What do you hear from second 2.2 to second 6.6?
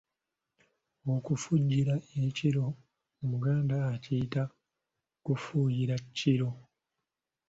ekiryo Omuganda akiyita kufuuyira kiryo.